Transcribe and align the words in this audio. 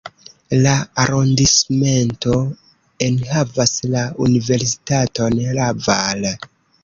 La 0.61 0.71
arondismento 1.01 2.33
enhavas 3.09 3.75
la 3.97 4.03
universitaton 4.29 5.39
Laval. 5.61 6.27